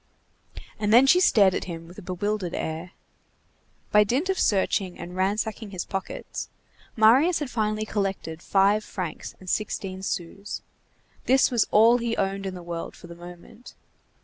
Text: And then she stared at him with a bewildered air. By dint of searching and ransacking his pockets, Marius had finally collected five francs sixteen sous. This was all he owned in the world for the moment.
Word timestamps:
And 0.79 0.91
then 0.91 1.05
she 1.05 1.19
stared 1.19 1.53
at 1.53 1.65
him 1.65 1.87
with 1.87 1.99
a 1.99 2.01
bewildered 2.01 2.55
air. 2.55 2.93
By 3.91 4.03
dint 4.03 4.29
of 4.29 4.39
searching 4.39 4.97
and 4.97 5.15
ransacking 5.15 5.69
his 5.69 5.85
pockets, 5.85 6.49
Marius 6.95 7.37
had 7.37 7.51
finally 7.51 7.85
collected 7.85 8.41
five 8.41 8.83
francs 8.83 9.35
sixteen 9.45 10.01
sous. 10.01 10.63
This 11.25 11.51
was 11.51 11.67
all 11.69 11.99
he 11.99 12.17
owned 12.17 12.47
in 12.47 12.55
the 12.55 12.63
world 12.63 12.95
for 12.95 13.05
the 13.05 13.13
moment. 13.13 13.75